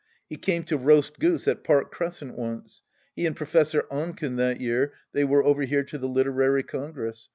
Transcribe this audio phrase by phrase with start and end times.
[0.27, 2.81] He came to roast goose at Park Crescent, once—
[3.15, 7.29] he and Professor Oncken that year they were over here to the Literary Congress.